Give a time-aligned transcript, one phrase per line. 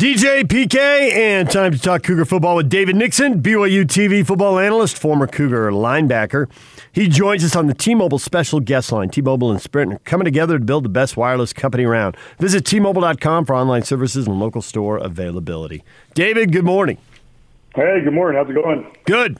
[0.00, 0.78] DJ PK,
[1.12, 5.72] and time to talk Cougar football with David Nixon, BYU TV football analyst, former Cougar
[5.72, 6.50] linebacker.
[6.90, 9.10] He joins us on the T-Mobile special guest line.
[9.10, 12.16] T-Mobile and Sprint are coming together to build the best wireless company around.
[12.38, 15.84] Visit T-Mobile.com for online services and local store availability.
[16.14, 16.96] David, good morning.
[17.74, 18.42] Hey, good morning.
[18.42, 18.90] How's it going?
[19.04, 19.38] Good.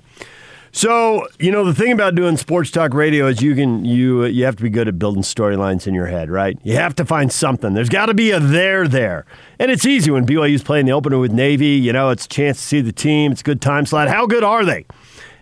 [0.73, 4.45] So you know the thing about doing sports talk radio is you can you you
[4.45, 6.59] have to be good at building storylines in your head, right?
[6.62, 7.75] You have to find something.
[7.75, 9.27] There's got to be a there there,
[9.59, 11.71] and it's easy when BYU's playing the opener with Navy.
[11.71, 13.32] You know, it's a chance to see the team.
[13.32, 14.08] It's a good time slot.
[14.08, 14.86] How good are they?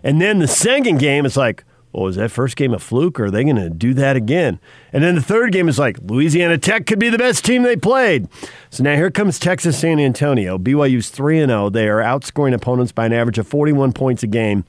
[0.03, 3.19] And then the second game is like, oh, well, was that first game a fluke,
[3.19, 4.59] or are they going to do that again?
[4.91, 7.75] And then the third game is like, Louisiana Tech could be the best team they
[7.75, 8.27] played.
[8.69, 10.57] So now here comes Texas San Antonio.
[10.57, 11.69] BYU's 3 and 0.
[11.69, 14.65] They are outscoring opponents by an average of 41 points a game.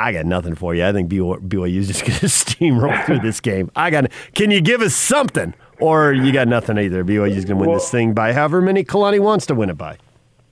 [0.00, 0.82] I got nothing for you.
[0.86, 3.70] I think BYU is just going to steamroll through this game.
[3.76, 4.10] I got.
[4.34, 7.04] Can you give us something, or you got nothing either?
[7.04, 9.68] BYU is going to win well, this thing by however many Kalani wants to win
[9.68, 9.98] it by.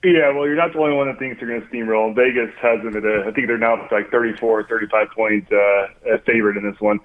[0.03, 2.15] Yeah, well, you're not the only one that thinks they're going to steamroll.
[2.15, 6.55] Vegas has them at a, I think they're now like 34, 35 point uh, favorite
[6.55, 6.99] in this one.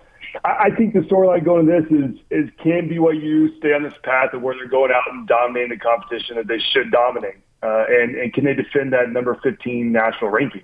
[0.44, 3.94] I, I think the storyline going to this is is can BYU stay on this
[4.02, 7.86] path of where they're going out and dominating the competition that they should dominate, uh,
[7.88, 10.62] and and can they defend that number 15 national ranking?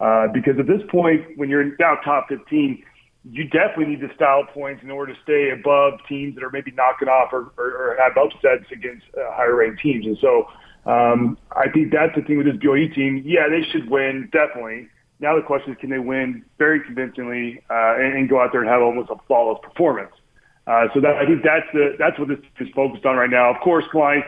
[0.00, 2.82] Uh, because at this point, when you're now top 15,
[3.30, 6.70] you definitely need to style points in order to stay above teams that are maybe
[6.70, 10.06] knocking off or, or, or have upsets against uh, higher ranked teams.
[10.06, 10.46] And so
[10.86, 13.22] um, I think that's the thing with this BYU team.
[13.26, 14.88] Yeah, they should win, definitely.
[15.20, 18.62] Now the question is, can they win very convincingly uh, and, and go out there
[18.62, 20.12] and have almost a flawless performance?
[20.66, 23.52] Uh, so that, I think that's the that's what this is focused on right now.
[23.52, 24.22] Of course, Klein,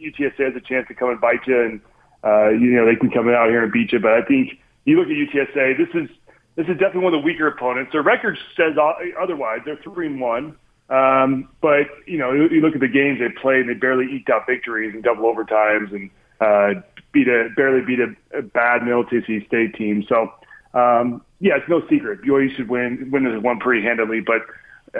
[0.00, 1.80] UTSA has a chance to come and bite you, and
[2.22, 3.98] uh, you know they can come out here and beat you.
[3.98, 5.78] But I think you look at UTSA.
[5.78, 6.08] This is
[6.56, 7.92] this is definitely one of the weaker opponents.
[7.92, 8.76] Their record says
[9.20, 9.60] otherwise.
[9.64, 10.56] They're three and one.
[10.88, 14.30] Um, but you know, you look at the games they played, and they barely eked
[14.30, 16.80] out victories in double overtimes, and uh,
[17.12, 20.04] beat a barely beat a, a bad Middle Tennessee State team.
[20.08, 20.32] So
[20.74, 22.22] um, yeah, it's no secret.
[22.22, 24.42] BYU should win win this one pretty handily, but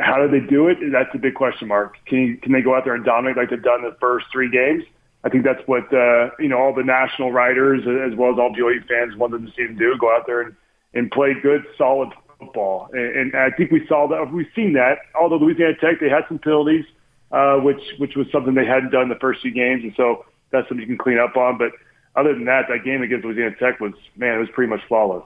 [0.00, 0.78] how do they do it?
[0.90, 1.96] That's a big question mark.
[2.06, 4.50] Can you, can they go out there and dominate like they've done the first three
[4.50, 4.84] games?
[5.24, 8.54] I think that's what uh, you know all the national writers as well as all
[8.54, 10.54] BYU fans wanted to see them do: go out there and,
[10.92, 12.90] and play good, solid football.
[12.92, 14.30] And, and I think we saw that.
[14.32, 14.98] We've seen that.
[15.18, 16.84] Although Louisiana Tech, they had some penalties,
[17.32, 20.68] uh, which which was something they hadn't done the first few games, and so that's
[20.68, 21.56] something you can clean up on.
[21.56, 21.72] But
[22.14, 25.24] other than that, that game against Louisiana Tech was man, it was pretty much flawless.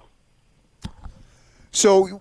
[1.71, 2.21] So,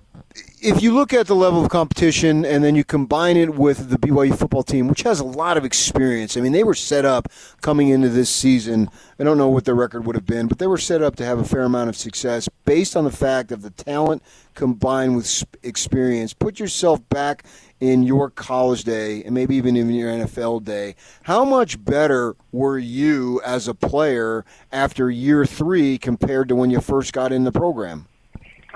[0.60, 3.98] if you look at the level of competition and then you combine it with the
[3.98, 7.28] BYU football team, which has a lot of experience, I mean, they were set up
[7.62, 8.90] coming into this season.
[9.20, 11.26] I don't know what their record would have been, but they were set up to
[11.26, 14.24] have a fair amount of success based on the fact of the talent
[14.56, 16.34] combined with experience.
[16.34, 17.46] Put yourself back
[17.80, 20.96] in your college day and maybe even in your NFL day.
[21.24, 26.82] How much better were you as a player after year three compared to when you
[26.82, 28.08] first got in the program?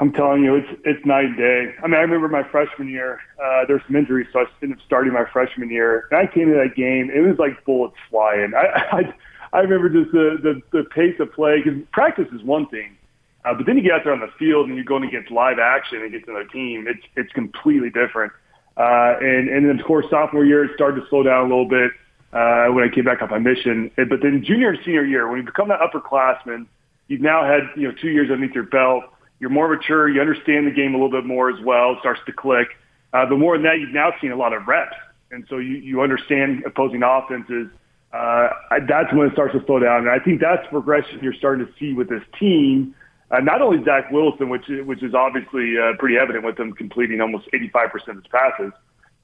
[0.02, 1.76] I'm telling you, it's it's night and day.
[1.84, 3.20] I mean, I remember my freshman year.
[3.38, 6.08] Uh, there's some injuries, so I ended up starting my freshman year.
[6.10, 8.54] And I came to that game, it was like bullets flying.
[8.58, 8.64] I
[9.54, 12.98] I, I remember just the, the the pace of play because practice is one thing,
[13.46, 15.60] uh, but then you get out there on the field and you're going against live
[15.60, 16.88] action against another team.
[16.88, 18.34] It's it's completely different.
[18.78, 21.70] Uh, and and then of course sophomore year it started to slow down a little
[21.70, 21.92] bit
[22.34, 23.92] uh, when I came back off my mission.
[23.98, 26.66] But then junior and senior year, when you become that upperclassman,
[27.08, 29.04] you've now had you know two years underneath your belt
[29.42, 30.08] you're more mature.
[30.08, 31.94] You understand the game a little bit more as well.
[31.94, 32.68] It starts to click.
[33.12, 34.96] Uh, but more than that, you've now seen a lot of reps,
[35.32, 37.68] and so you, you understand opposing offenses.
[38.14, 38.50] Uh,
[38.88, 41.74] that's when it starts to slow down, and I think that's progression you're starting to
[41.78, 42.96] see with this team.
[43.32, 47.20] Uh, not only Zach Wilson, which which is obviously uh, pretty evident with them completing
[47.20, 48.72] almost 85% of his passes,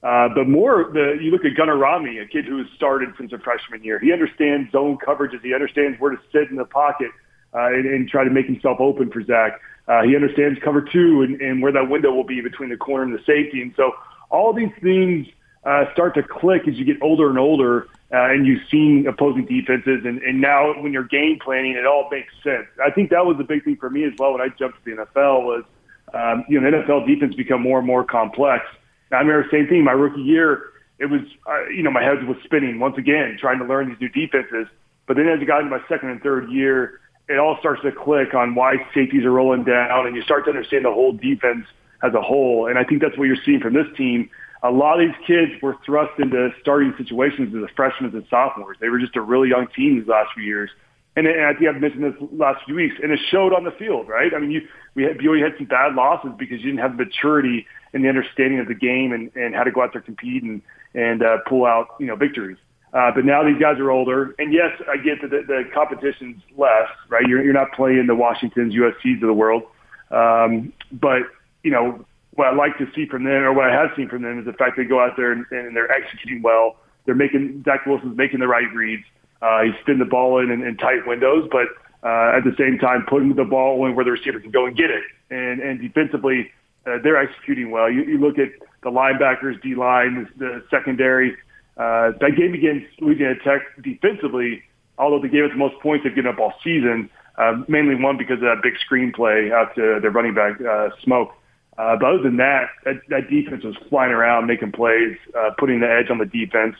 [0.02, 3.32] uh, but more the you look at Gunnar Romney, a kid who has started since
[3.32, 3.98] a freshman year.
[3.98, 5.42] He understands zone coverages.
[5.42, 7.10] He understands where to sit in the pocket
[7.54, 9.60] uh, and, and try to make himself open for Zach.
[9.88, 13.04] Uh, he understands cover two and, and where that window will be between the corner
[13.04, 13.62] and the safety.
[13.62, 13.92] And so
[14.30, 15.26] all these things
[15.64, 19.46] uh, start to click as you get older and older, uh, and you've seen opposing
[19.46, 20.04] defenses.
[20.04, 22.66] And, and now when you're game planning, it all makes sense.
[22.84, 24.96] I think that was the big thing for me as well when I jumped to
[24.96, 25.64] the NFL was,
[26.12, 28.64] um, you know, the NFL defense become more and more complex.
[29.10, 30.70] I remember the same thing my rookie year.
[30.98, 34.00] It was, uh, you know, my head was spinning once again, trying to learn these
[34.00, 34.66] new defenses.
[35.06, 37.92] But then as I got into my second and third year, it all starts to
[37.92, 41.66] click on why safeties are rolling down, and you start to understand the whole defense
[42.02, 42.66] as a whole.
[42.68, 44.30] And I think that's what you're seeing from this team.
[44.62, 48.78] A lot of these kids were thrust into starting situations as freshmen and sophomores.
[48.80, 50.70] They were just a really young team these last few years.
[51.16, 53.72] And, and I think I've mentioned this last few weeks, and it showed on the
[53.72, 54.32] field, right?
[54.34, 57.04] I mean, you, we had, BYU had some bad losses because you didn't have the
[57.04, 60.42] maturity and the understanding of the game and, and how to go out there compete
[60.42, 60.62] and,
[60.94, 62.56] and uh, pull out, you know, victories.
[62.92, 66.40] Uh, but now these guys are older, and yes, I get that the, the competition's
[66.56, 67.26] less, right?
[67.26, 69.64] You're, you're not playing the Washingtons, USC's of the world.
[70.10, 71.22] Um, but,
[71.62, 72.04] you know,
[72.34, 74.46] what I like to see from them, or what I have seen from them, is
[74.46, 76.76] the fact they go out there and, and they're executing well.
[77.04, 79.04] They're making, Zach Wilson's making the right reads.
[79.42, 81.68] Uh, he's spin the ball in, in, in tight windows, but
[82.02, 84.76] uh, at the same time, putting the ball in where the receiver can go and
[84.76, 85.02] get it.
[85.30, 86.50] And, and defensively,
[86.86, 87.90] uh, they're executing well.
[87.90, 88.50] You, you look at
[88.82, 91.36] the linebackers, D line, the secondary,
[91.78, 94.62] uh, that game against Louisiana Tech defensively,
[94.98, 98.16] although they gave us the most points they've given up all season, uh, mainly one
[98.16, 101.30] because of that big screenplay out to their running back, uh, Smoke.
[101.78, 105.78] Uh, but other than that, that, that defense was flying around, making plays, uh, putting
[105.78, 106.74] the edge on the defense,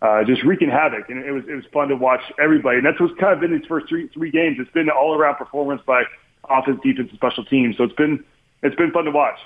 [0.00, 1.10] uh, just wreaking havoc.
[1.10, 2.76] And it was it was fun to watch everybody.
[2.76, 4.58] And that's what's kind of been these first three three games.
[4.60, 6.04] It's been an all around performance by
[6.48, 7.76] offense, defense, and special teams.
[7.76, 8.22] So it's been
[8.62, 9.38] it's been fun to watch.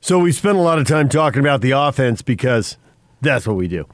[0.00, 2.78] So we spent a lot of time talking about the offense because
[3.22, 3.86] that's what we do.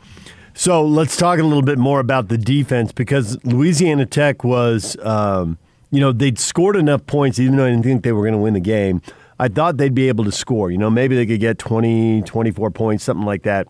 [0.55, 5.57] So let's talk a little bit more about the defense because Louisiana Tech was, um,
[5.93, 8.39] you know, they'd scored enough points, even though I didn't think they were going to
[8.39, 9.01] win the game.
[9.39, 10.73] I thought they'd be able to score.
[10.73, 13.69] You know, maybe they could get 20, 24 points, something like that.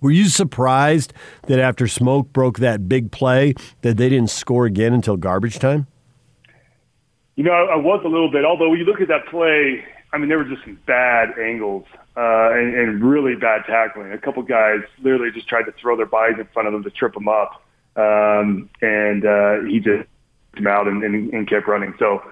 [0.00, 1.12] Were you surprised
[1.48, 3.52] that after Smoke broke that big play
[3.82, 5.86] that they didn't score again until garbage time?
[7.36, 8.46] You know, I, I was a little bit.
[8.46, 9.84] Although when you look at that play,
[10.14, 11.84] I mean, there were just some bad angles
[12.16, 14.12] uh, and, and really bad tackling.
[14.12, 16.90] A couple guys literally just tried to throw their bodies in front of him to
[16.90, 17.62] trip him up,
[17.96, 20.08] um, and uh, he just
[20.56, 21.94] came out and, and, and kept running.
[21.98, 22.22] So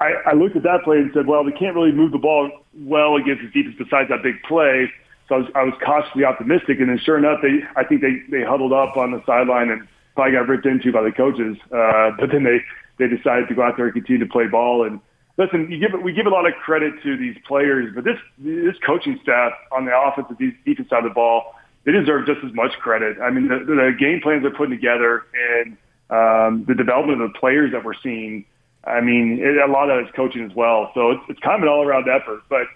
[0.00, 2.50] I, I looked at that play and said, well, we can't really move the ball
[2.74, 4.90] well against the defense besides that big play.
[5.28, 8.22] So I was, I was cautiously optimistic, and then sure enough, they I think they
[8.30, 11.56] they huddled up on the sideline and probably got ripped into by the coaches.
[11.70, 12.60] Uh, but then they
[12.98, 15.00] they decided to go out there and continue to play ball and
[15.38, 18.76] listen, you give we give a lot of credit to these players, but this this
[18.84, 20.36] coaching staff on the offensive
[20.66, 21.54] defense side of the ball,
[21.84, 23.18] they deserve just as much credit.
[23.22, 25.76] I mean, the, the game plans they're putting together and
[26.10, 28.44] um, the development of the players that we're seeing.
[28.84, 30.90] I mean, it, a lot of that is coaching as well.
[30.94, 32.42] So it's, it's kind of an all-around effort.
[32.48, 32.66] But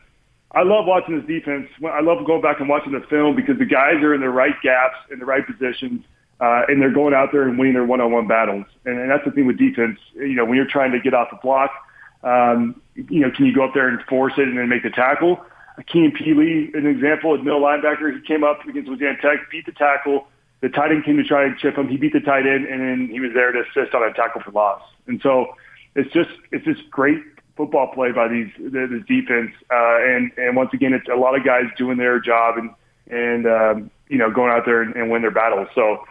[0.51, 1.69] I love watching this defense.
[1.87, 4.55] I love going back and watching the film because the guys are in the right
[4.63, 6.05] gaps, in the right positions,
[6.41, 8.67] uh, and they're going out there and winning their one-on-one battles.
[8.85, 9.99] And, and that's the thing with defense.
[10.15, 11.71] You know, when you're trying to get off the block–
[12.23, 14.91] um, you know, can you go up there and force it and then make the
[14.91, 15.45] tackle?
[15.87, 19.73] Keenan Pili, an example, as middle linebacker, he came up against Louisiana Tech, beat the
[19.73, 20.29] tackle.
[20.61, 21.89] The tight end came to try and chip him.
[21.89, 24.43] He beat the tight end, and then he was there to assist on a tackle
[24.43, 24.83] for loss.
[25.07, 25.55] And so
[25.97, 27.19] it's just it's just great
[27.57, 29.53] football play by these this defense.
[29.71, 32.71] Uh, and and once again, it's a lot of guys doing their job and
[33.11, 35.69] and um, you know going out there and, and win their battles.
[35.75, 36.05] So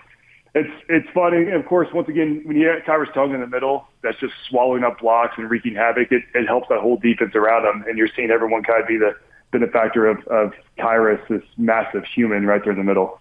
[0.53, 1.49] it's it's funny.
[1.51, 4.83] Of course, once again, when you have Khyiris Tonga in the middle, that's just swallowing
[4.83, 6.11] up blocks and wreaking havoc.
[6.11, 8.97] It, it helps that whole defense around him, and you're seeing everyone kind of be
[8.97, 9.15] the
[9.51, 10.53] benefactor of, of
[11.29, 13.19] this massive human right there in the middle.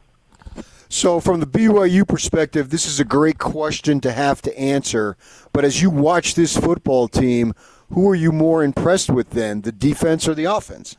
[0.88, 5.16] So, from the BYU perspective, this is a great question to have to answer.
[5.52, 7.54] But as you watch this football team,
[7.92, 10.96] who are you more impressed with then, the defense or the offense?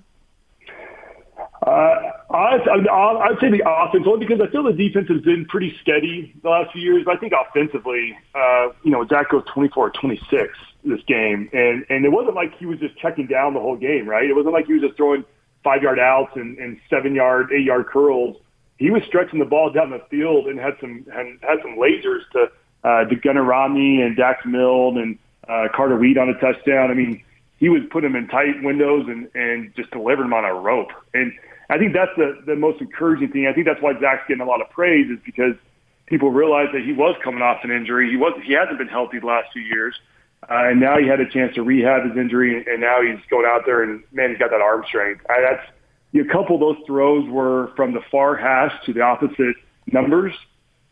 [1.66, 1.96] Uh,
[2.34, 6.34] Honestly, I'd say the offense only because I feel the defense has been pretty steady
[6.42, 7.04] the last few years.
[7.06, 10.50] But I think offensively, uh, you know, Zach goes 24-26
[10.84, 14.08] this game, and and it wasn't like he was just checking down the whole game,
[14.08, 14.24] right?
[14.24, 15.26] It wasn't like he was just throwing
[15.64, 18.38] five yard outs and, and seven yard, eight yard curls.
[18.78, 22.22] He was stretching the ball down the field and had some had, had some lasers
[22.32, 22.52] to
[22.84, 26.90] uh, to Gunnar Romney and Dax Milne and uh, Carter Reed on a touchdown.
[26.90, 27.24] I mean,
[27.58, 30.92] he was putting them in tight windows and and just delivering them on a rope
[31.14, 31.34] and
[31.72, 33.48] I think that's the, the most encouraging thing.
[33.48, 35.56] I think that's why Zach's getting a lot of praise is because
[36.06, 38.12] people realize that he was coming off an injury.
[38.12, 39.96] He was he hasn't been healthy the last few years,
[40.44, 43.46] uh, and now he had a chance to rehab his injury, and now he's going
[43.46, 45.26] out there and man, he's got that arm strength.
[45.30, 45.72] I, that's
[46.14, 49.56] a couple of those throws were from the far hash to the opposite
[49.88, 50.34] numbers,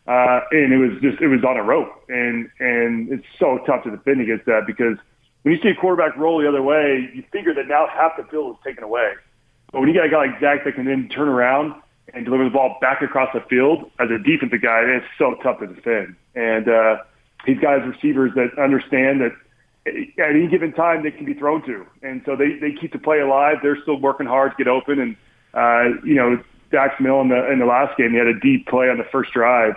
[0.08, 3.84] uh, and it was just it was on a rope, and and it's so tough
[3.84, 4.96] to defend against that because
[5.42, 8.24] when you see a quarterback roll the other way, you figure that now half the
[8.30, 9.12] field is taken away.
[9.72, 11.74] But when you got a guy like Zach that can then turn around
[12.12, 15.60] and deliver the ball back across the field as a defensive guy, it's so tough
[15.60, 16.16] to defend.
[16.34, 16.98] And uh,
[17.46, 19.32] he's got his receivers that understand that
[19.86, 22.98] at any given time they can be thrown to, and so they they keep the
[22.98, 23.56] play alive.
[23.62, 25.16] They're still working hard to get open, and
[25.54, 28.66] uh, you know Dax Milne in the in the last game, he had a deep
[28.66, 29.74] play on the first drive.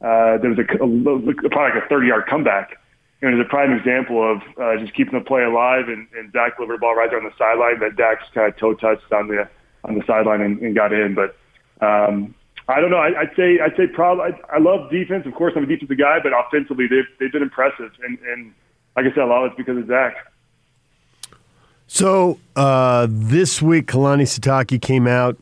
[0.00, 2.78] Uh, there was a, a, a probably like a 30 yard comeback
[3.22, 5.88] it was a prime example of uh, just keeping the play alive.
[5.88, 8.58] And, and Zach delivered the ball right there on the sideline that Dax kind of
[8.58, 9.48] toe touched on the
[9.84, 11.14] on the sideline and, and got in.
[11.14, 11.36] But
[11.80, 12.34] um,
[12.68, 12.98] I don't know.
[12.98, 15.24] I, I'd say I'd say probably I, I love defense.
[15.26, 17.92] Of course, I'm a defensive guy, but offensively they've they've been impressive.
[18.04, 18.52] And, and
[18.96, 20.16] like I said, a lot of it's because of Zach.
[21.86, 25.36] So uh, this week, Kalani Sitake came out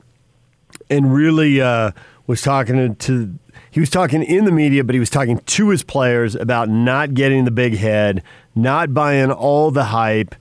[0.90, 1.92] and really uh,
[2.26, 3.38] was talking to, to
[3.71, 7.15] he was talking in the media, but he was talking to his players about not
[7.15, 8.23] getting the big head,
[8.55, 10.35] not buying all the hype.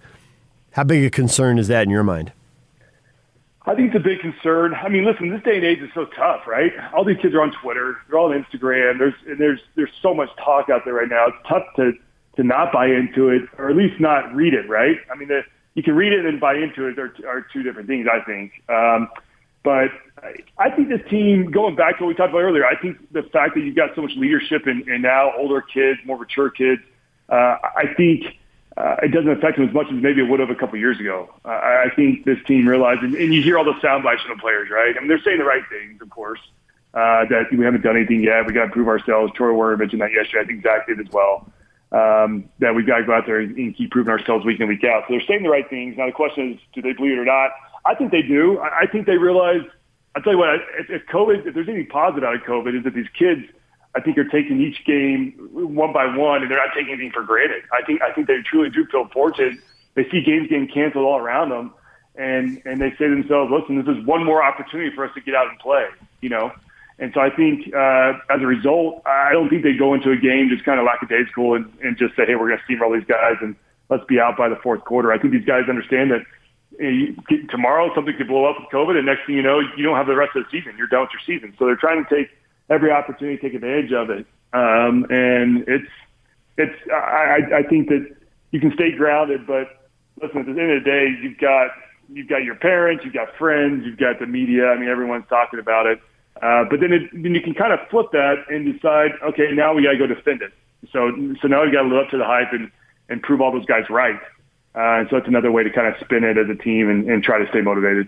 [0.71, 2.31] How big a concern is that in your mind?
[3.65, 4.73] I think it's a big concern.
[4.73, 6.71] I mean, listen, this day and age is so tough, right?
[6.91, 8.97] All these kids are on Twitter, they're all on Instagram.
[8.97, 11.27] There's there's there's so much talk out there right now.
[11.27, 11.91] It's tough to
[12.37, 14.97] to not buy into it, or at least not read it, right?
[15.11, 15.41] I mean, the,
[15.75, 18.53] you can read it and buy into it are, are two different things, I think.
[18.69, 19.09] Um,
[19.63, 19.89] but
[20.57, 23.23] I think this team, going back to what we talked about earlier, I think the
[23.23, 26.81] fact that you've got so much leadership and, and now older kids, more mature kids,
[27.29, 28.25] uh, I think
[28.75, 30.99] uh, it doesn't affect them as much as maybe it would have a couple years
[30.99, 31.29] ago.
[31.45, 34.37] Uh, I think this team realized, and, and you hear all the sound bites from
[34.37, 34.95] the players, right?
[34.95, 36.39] I mean, they're saying the right things, of course,
[36.93, 38.45] uh, that we haven't done anything yet.
[38.45, 39.31] We got to prove ourselves.
[39.35, 40.41] Troy Warner mentioned that yesterday.
[40.41, 41.51] I think Zach did as well.
[41.91, 44.67] Um, that we've got to go out there and, and keep proving ourselves week in,
[44.67, 45.03] week out.
[45.07, 45.97] So they're saying the right things.
[45.97, 47.51] Now the question is, do they believe it or not?
[47.85, 48.59] I think they do.
[48.59, 49.61] I, I think they realize.
[50.15, 50.55] I'll tell you what.
[50.79, 53.41] If, if COVID, if there's anything positive out of COVID, is that these kids–
[53.95, 57.23] I think are taking each game one by one, and they're not taking anything for
[57.23, 57.63] granted.
[57.73, 59.59] I think I think they truly do feel fortunate.
[59.95, 61.73] They see games getting canceled all around them,
[62.15, 65.21] and and they say to themselves, "Listen, this is one more opportunity for us to
[65.21, 65.87] get out and play."
[66.21, 66.51] You know,
[66.99, 70.17] and so I think uh, as a result, I don't think they go into a
[70.17, 73.07] game just kind of lackadaisical and, and just say, "Hey, we're going to steamroll these
[73.07, 73.55] guys and
[73.89, 76.21] let's be out by the fourth quarter." I think these guys understand that
[76.77, 77.15] you
[77.49, 80.07] tomorrow something could blow up with COVID, and next thing you know, you don't have
[80.07, 80.75] the rest of the season.
[80.77, 81.53] You're done with your season.
[81.57, 82.29] So they're trying to take
[82.69, 84.25] every opportunity to take advantage of it.
[84.53, 85.91] Um, and it's
[86.57, 88.05] it's I, I think that
[88.51, 89.89] you can stay grounded, but
[90.21, 91.71] listen, at the end of the day, you've got
[92.11, 94.67] you've got your parents, you've got friends, you've got the media.
[94.67, 95.99] I mean, everyone's talking about it.
[96.41, 99.73] Uh, but then, it, then you can kind of flip that and decide, okay, now
[99.73, 100.53] we got to go defend it.
[100.93, 101.11] So
[101.41, 102.71] so now we got to live up to the hype and
[103.09, 104.19] and prove all those guys right.
[104.79, 107.09] Uh, and so that's another way to kind of spin it as a team and,
[107.09, 108.07] and try to stay motivated.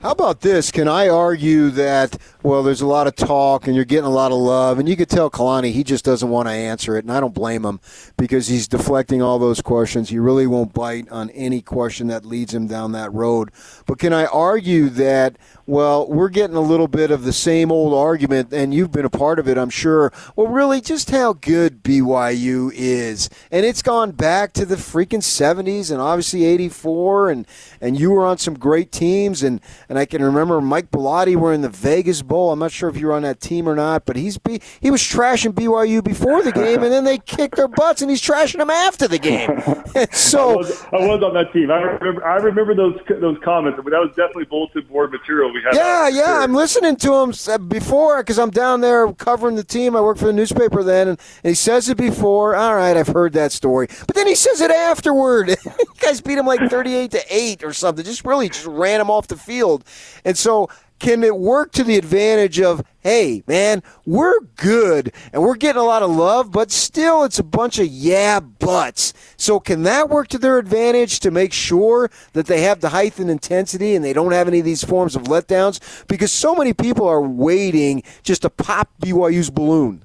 [0.00, 0.70] How about this?
[0.70, 4.30] Can I argue that, well, there's a lot of talk and you're getting a lot
[4.30, 7.10] of love, and you could tell Kalani he just doesn't want to answer it, and
[7.10, 7.80] I don't blame him
[8.16, 10.10] because he's deflecting all those questions.
[10.10, 13.50] He really won't bite on any question that leads him down that road.
[13.86, 15.36] But can I argue that
[15.68, 19.10] well, we're getting a little bit of the same old argument, and you've been a
[19.10, 20.10] part of it, I'm sure.
[20.34, 23.28] Well, really, just how good BYU is.
[23.50, 27.46] And it's gone back to the freaking 70s and obviously 84, and,
[27.82, 29.42] and you were on some great teams.
[29.42, 32.52] And, and I can remember Mike Bellotti were in the Vegas Bowl.
[32.52, 34.38] I'm not sure if you were on that team or not, but he's
[34.80, 38.22] he was trashing BYU before the game, and then they kicked their butts, and he's
[38.22, 39.50] trashing them after the game.
[40.12, 41.70] so I was, I was, on that team.
[41.70, 43.80] I remember, I remember those, those comments.
[43.82, 45.74] But That was definitely bulletin board material we had.
[45.74, 46.24] Yeah, yeah.
[46.26, 46.42] Sure.
[46.42, 49.96] I'm listening to him uh, before because I'm down there covering the team.
[49.96, 52.54] I work for the newspaper then, and, and, he says it before.
[52.54, 55.48] All right, I've heard that story, but then he says it afterward.
[55.64, 58.04] you guys beat him like 38 to eight or something.
[58.04, 59.77] Just really just ran him off the field,
[60.24, 60.68] and so
[60.98, 65.84] can it work to the advantage of hey man we're good and we're getting a
[65.84, 69.14] lot of love but still it's a bunch of yeah buts.
[69.36, 73.18] So can that work to their advantage to make sure that they have the height
[73.18, 76.06] and intensity and they don't have any of these forms of letdowns?
[76.06, 80.02] Because so many people are waiting just to pop BYU's balloon.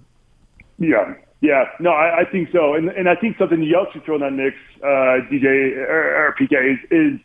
[0.79, 1.15] Yeah.
[1.41, 4.21] Yeah, no, I, I think so, and and I think something else you throw in
[4.21, 7.19] that mix, uh, DJ or, or PK is, is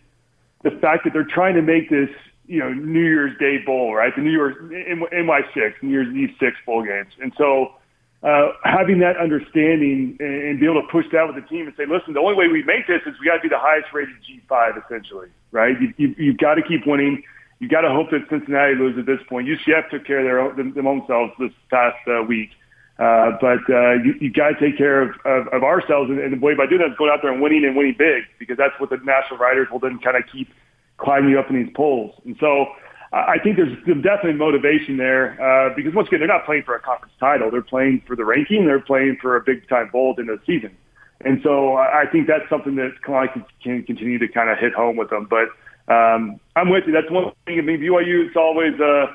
[0.64, 2.10] the fact that they're trying to make this
[2.48, 4.12] you know, New Year's Day bowl, right?
[4.16, 7.74] The New Year's NY6, New Year's Eve six bowl games, and so
[8.22, 11.76] uh, having that understanding and, and be able to push that with the team and
[11.76, 13.92] say, listen, the only way we make this is we got to be the highest
[13.92, 15.80] rated G5, essentially, right?
[15.80, 17.22] You, you, you've got to keep winning.
[17.60, 19.46] You got to hope that Cincinnati loses at this point.
[19.46, 21.06] UCF took care of their own, them, them own
[21.38, 22.50] this past uh, week.
[22.98, 26.32] Uh, but uh, you, you got to take care of, of, of ourselves, and, and
[26.32, 28.56] the way by doing that is going out there and winning and winning big, because
[28.56, 30.48] that's what the national writers will then kind of keep–
[30.98, 32.14] climb you up in these polls.
[32.24, 32.66] And so
[33.12, 36.80] I think there's definitely motivation there uh, because once again, they're not playing for a
[36.80, 37.50] conference title.
[37.50, 38.66] They're playing for the ranking.
[38.66, 40.76] They're playing for a big time bowl in the season.
[41.22, 44.74] And so I think that's something that Kalani can, can continue to kind of hit
[44.74, 45.26] home with them.
[45.28, 45.48] But
[45.92, 46.92] um, I'm with you.
[46.92, 47.58] That's one thing.
[47.58, 49.06] I mean, BYU, it's always, uh,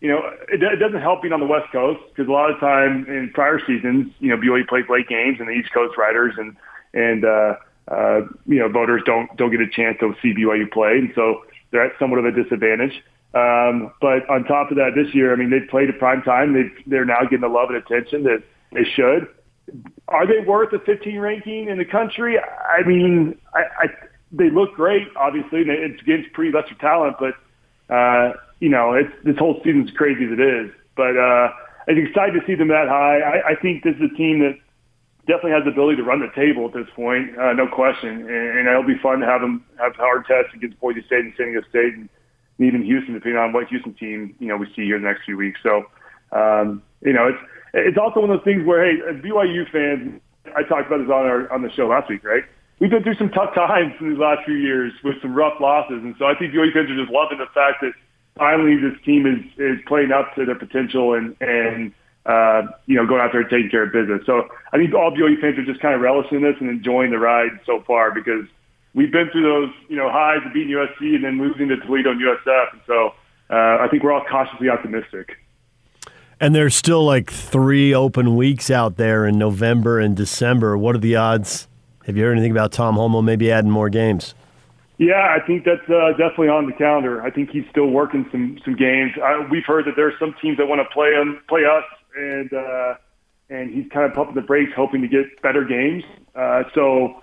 [0.00, 2.58] you know, it, it doesn't help being on the West Coast because a lot of
[2.58, 6.34] time in prior seasons, you know, BYU plays late games and the East Coast writers
[6.38, 6.56] and,
[6.94, 7.54] and, uh,
[7.88, 11.42] uh, you know, voters don't don't get a chance to see BYU play, and so
[11.70, 13.02] they're at somewhat of a disadvantage.
[13.34, 16.54] Um, but on top of that, this year, I mean, they've played at prime time.
[16.54, 19.28] They they're now getting the love and attention that they should.
[20.08, 22.38] Are they worth a 15 ranking in the country?
[22.38, 23.86] I mean, I, I
[24.30, 25.08] they look great.
[25.16, 27.34] Obviously, and it's against pretty lesser talent, but
[27.94, 30.70] uh, you know, it's this whole season's crazy as it is.
[30.96, 31.48] But uh,
[31.88, 33.20] I'm excited to see them that high.
[33.20, 34.58] I, I think this is a team that
[35.26, 38.28] definitely has the ability to run the table at this point, uh, no question.
[38.28, 41.34] And, and it'll be fun to have them have hard tests against Boise State and
[41.36, 42.08] San Diego State and
[42.58, 45.24] even Houston, depending on what Houston team you know we see here in the next
[45.24, 45.60] few weeks.
[45.62, 45.84] So
[46.34, 47.38] um, you know, it's
[47.74, 50.20] it's also one of those things where hey, as BYU fans,
[50.56, 52.44] I talked about this on our on the show last week, right?
[52.80, 56.02] We've been through some tough times in these last few years with some rough losses,
[56.02, 57.92] and so I think BYU fans are just loving the fact that
[58.36, 61.92] finally this team is is playing up to their potential and and
[62.26, 64.22] uh, you know going out there and taking care of business.
[64.26, 67.18] So I think all BYU fans are just kind of relishing this and enjoying the
[67.18, 68.46] ride so far because
[68.94, 72.12] we've been through those you know highs of beating USC and then losing to Toledo
[72.12, 73.14] and USF, and so
[73.50, 75.36] uh, I think we're all cautiously optimistic.
[76.40, 80.76] And there's still like three open weeks out there in November and December.
[80.76, 81.68] What are the odds?
[82.06, 84.34] Have you heard anything about Tom Holmoe maybe adding more games?
[84.98, 87.22] Yeah, I think that's uh, definitely on the calendar.
[87.22, 89.12] I think he's still working some some games.
[89.22, 91.84] I, we've heard that there are some teams that want to play him, play us,
[92.16, 92.94] and uh,
[93.50, 96.04] and he's kind of pumping the brakes, hoping to get better games.
[96.34, 97.22] Uh, so,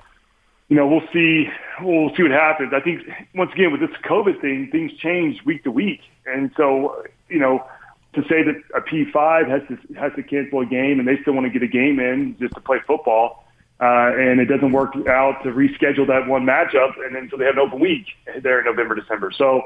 [0.70, 1.48] you know, we'll see.
[1.82, 2.74] We'll see what happens.
[2.74, 3.02] I think
[3.36, 7.66] once again with this COVID thing, things change week to week, and so you know,
[8.14, 11.34] to say that a P5 has to has to cancel a game and they still
[11.34, 13.42] want to get a game in just to play football
[13.82, 17.46] uh, and it doesn't work out to reschedule that one matchup, and then so they
[17.46, 18.06] have an open week
[18.44, 19.32] there in November, December.
[19.32, 19.64] So,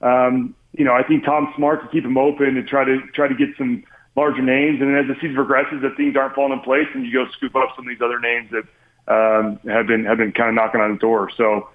[0.00, 3.26] um, you know, I think Tom's smart to keep them open and try to try
[3.26, 3.82] to get some
[4.16, 7.04] larger names, and then as the season progresses, if things aren't falling in place, and
[7.04, 8.64] you go scoop up some of these other names that
[9.08, 11.30] um, have been have been kind of knocking on the door.
[11.36, 11.68] So.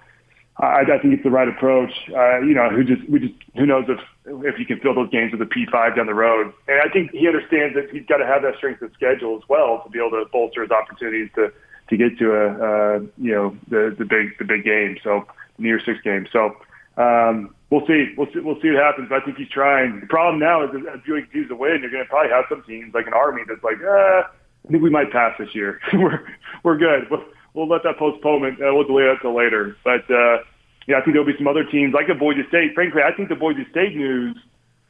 [0.58, 1.92] I, I think it's the right approach.
[2.14, 3.98] Uh, you know, who just we just who knows if
[4.44, 6.52] if he can fill those games with a P5 down the road.
[6.68, 9.48] And I think he understands that he's got to have that strength of schedule as
[9.48, 11.50] well to be able to bolster his opportunities to
[11.88, 14.98] to get to a uh, you know the the big the big game.
[15.02, 15.26] So
[15.58, 16.26] New Year's Six game.
[16.30, 16.54] So
[16.96, 18.12] um, we'll see.
[18.18, 18.40] We'll see.
[18.40, 19.08] We'll see what happens.
[19.10, 20.00] I think he's trying.
[20.00, 22.62] The problem now is as BYU continues to win, you're going to probably have some
[22.68, 25.80] teams like an Army that's like, uh, I think we might pass this year.
[25.94, 26.20] we're
[26.62, 27.08] we're good.
[27.10, 27.24] We'll,
[27.54, 28.60] we'll let that postponement.
[28.60, 29.74] Uh, we'll delay that till later.
[29.82, 30.44] But uh,
[30.86, 32.74] yeah, I think there'll be some other teams like a Boise State.
[32.74, 34.36] Frankly, I think the Boise State news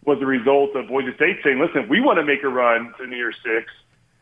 [0.05, 3.07] was a result of Boise State saying, "Listen, we want to make a run to
[3.07, 3.71] New Year's Six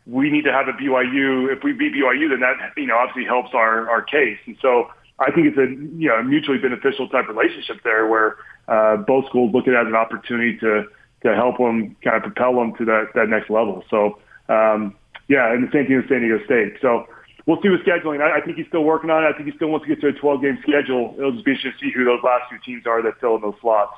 [0.07, 1.53] we need to have a BYU.
[1.53, 4.39] If we beat BYU, then that you know obviously helps our our case.
[4.47, 4.91] And so
[5.21, 5.69] I think it's a
[5.99, 8.37] you know mutually beneficial type relationship there, where
[8.69, 10.85] uh, both schools look at it as an opportunity to
[11.23, 13.85] to help them kind of propel them to that that next level.
[13.91, 14.19] So
[14.49, 14.97] um,
[15.29, 16.81] yeah, and the same thing with San Diego State.
[16.81, 17.07] So
[17.47, 18.21] we'll see with scheduling.
[18.21, 19.29] I, I think he's still working on it.
[19.29, 21.15] I think he still wants to get to a 12 game schedule.
[21.19, 23.43] It'll just be interesting to see who those last two teams are that fill in
[23.43, 23.93] those slots.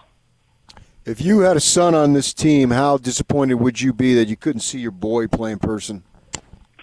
[1.04, 4.36] If you had a son on this team, how disappointed would you be that you
[4.36, 6.04] couldn't see your boy play in person?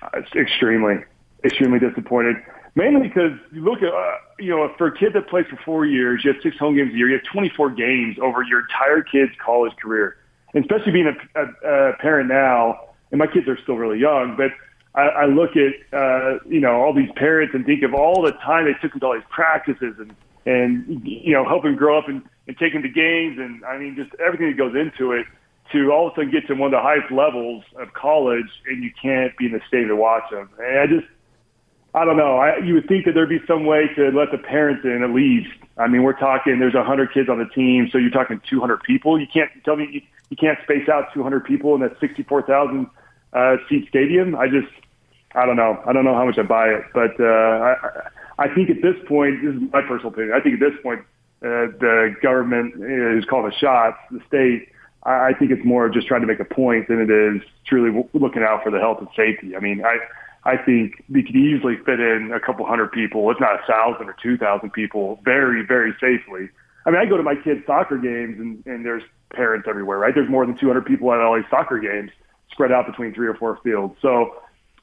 [0.02, 0.96] Uh, extremely,
[1.44, 2.36] extremely disappointed.
[2.80, 5.86] Mainly because you look at, uh, you know, for a kid that plays for four
[5.86, 7.10] years, you have six home games a year.
[7.10, 10.16] You have 24 games over your entire kid's college career.
[10.54, 12.80] And especially being a, a, a parent now,
[13.12, 14.52] and my kids are still really young, but
[14.96, 18.32] I, I look at, uh, you know, all these parents and think of all the
[18.32, 20.16] time they took into all these practices and,
[20.46, 23.40] and, you know, helping grow up and, and them to games.
[23.40, 25.26] And I mean, just everything that goes into it
[25.74, 28.82] to all of a sudden get to one of the highest levels of college and
[28.86, 30.50] you can't be in the state to watch them.
[30.60, 31.08] And I just,
[31.94, 32.38] I don't know.
[32.38, 35.10] I, you would think that there'd be some way to let the parents in at
[35.10, 35.50] least.
[35.78, 36.60] I mean, we're talking.
[36.60, 39.20] There's 100 kids on the team, so you're talking 200 people.
[39.20, 42.88] You can't tell me you, you can't space out 200 people in that 64,000
[43.34, 44.36] uh, seat stadium.
[44.36, 44.72] I just,
[45.34, 45.82] I don't know.
[45.86, 47.76] I don't know how much I buy it, but uh, I,
[48.38, 50.34] I think at this point, this is my personal opinion.
[50.34, 51.02] I think at this point,
[51.42, 53.98] uh, the government is calling the shots.
[54.12, 54.70] The state
[55.04, 58.44] I think it's more just trying to make a point than it is truly looking
[58.44, 59.56] out for the health and safety.
[59.56, 59.98] I mean, I
[60.50, 64.10] I think we could easily fit in a couple hundred people, if not a thousand
[64.10, 66.50] or two thousand people, very very safely.
[66.86, 70.16] I mean, I go to my kids' soccer games and, and there's parents everywhere, right?
[70.16, 72.10] There's more than 200 people at all these soccer games
[72.52, 73.96] spread out between three or four fields.
[74.02, 74.36] So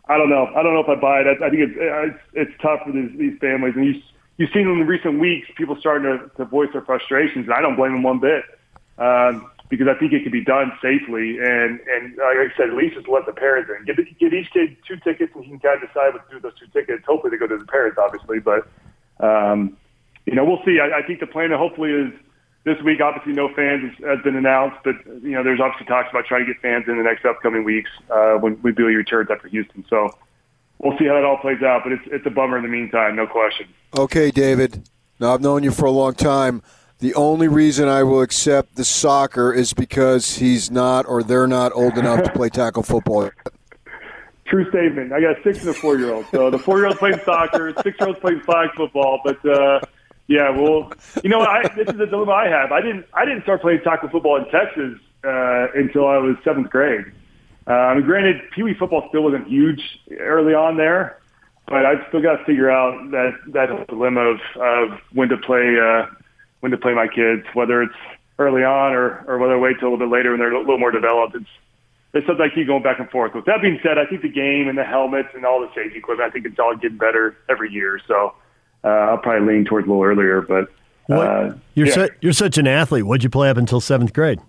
[0.08, 0.46] I don't know.
[0.54, 1.26] I don't know if I buy it.
[1.26, 4.00] I, I think it's, it's it's tough for these these families, and you
[4.36, 7.60] you've seen in the recent weeks people starting to, to voice their frustrations, and I
[7.60, 8.44] don't blame them one bit.
[8.98, 11.38] Um, because I think it can be done safely.
[11.38, 13.84] And and like I said, at least just let the parents in.
[13.84, 13.98] Give,
[14.32, 16.58] each kid two tickets, and he can kind of decide what to do with those
[16.58, 17.04] two tickets.
[17.06, 18.38] Hopefully, they go to the parents, obviously.
[18.38, 18.68] But
[19.20, 19.76] um,
[20.24, 20.78] you know, we'll see.
[20.80, 22.12] I, I think the plan hopefully is
[22.64, 23.00] this week.
[23.00, 26.52] Obviously, no fans has, been announced, but you know, there's obviously talks about trying to
[26.52, 29.84] get fans in the next upcoming weeks uh, when when Billy returns after Houston.
[29.88, 30.10] So.
[30.78, 33.16] We'll see how that all plays out, but it's it's a bummer in the meantime,
[33.16, 33.66] no question.
[33.96, 34.86] Okay, David.
[35.18, 36.62] Now I've known you for a long time.
[36.98, 41.72] The only reason I will accept the soccer is because he's not or they're not
[41.74, 43.30] old enough to play tackle football.
[44.46, 45.12] True statement.
[45.12, 46.24] I got six and a four year old.
[46.30, 49.20] So the four year old playing soccer, six year old playing flag football.
[49.22, 49.80] But uh,
[50.26, 50.90] yeah, well,
[51.22, 52.72] you know, I, this is a dilemma I have.
[52.72, 56.70] I didn't I didn't start playing tackle football in Texas uh, until I was seventh
[56.70, 57.04] grade.
[57.66, 59.82] Mean, granted, Pee Wee football still wasn't huge
[60.18, 61.20] early on there,
[61.66, 65.76] but I've still got to figure out that that dilemma of, of when to play.
[65.78, 66.06] Uh,
[66.60, 67.94] when to play my kids, whether it's
[68.38, 70.58] early on or, or whether I wait till a little bit later when they're a
[70.58, 71.34] little more developed.
[71.34, 71.48] It's
[72.14, 73.44] it's something I keep going back and forth with.
[73.44, 76.28] That being said, I think the game and the helmets and all the safety equipment,
[76.28, 78.00] I think it's all getting better every year.
[78.08, 78.32] So
[78.84, 80.72] uh, I'll probably lean towards a little earlier, but.
[81.12, 81.94] Uh, you're, yeah.
[81.94, 83.04] su- you're such an athlete.
[83.04, 84.40] What'd you play up until seventh grade?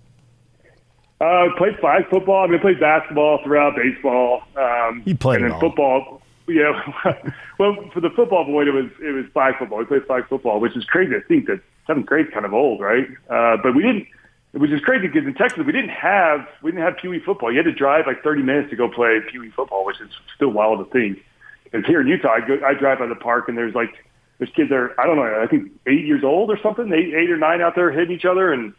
[1.20, 2.44] Uh, played flag football.
[2.44, 4.44] I mean, I played basketball throughout, baseball.
[4.56, 6.22] Um, you played and then football.
[6.48, 6.80] Yeah,
[7.60, 9.80] well, for the football void, it was it was flag football.
[9.80, 12.82] We played flag football, which is crazy to think that seventh grade's kind of old,
[12.82, 13.08] right?
[13.30, 14.08] Uh, but we didn't.
[14.54, 17.20] It was just crazy because in Texas we didn't have we didn't have Pee Wee
[17.20, 17.52] football.
[17.52, 20.10] You had to drive like 30 minutes to go play Pee Wee football, which is
[20.36, 21.24] still wild to think.
[21.64, 23.94] Because here in Utah, I, go, I drive by the park and there's like
[24.38, 27.14] there's kids that are I don't know I think eight years old or something, eight
[27.14, 28.74] eight or nine out there hitting each other, and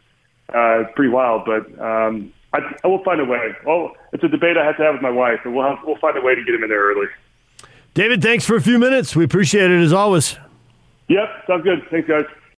[0.53, 1.43] uh, it's pretty wild.
[1.45, 3.55] But um, I, I will find a way.
[3.65, 5.97] Well, it's a debate I have to have with my wife, and we'll have, we'll
[5.97, 7.07] find a way to get him in there early.
[7.93, 9.15] David, thanks for a few minutes.
[9.15, 10.37] We appreciate it as always.
[11.09, 11.85] Yep, sounds good.
[11.89, 12.25] Thanks, guys.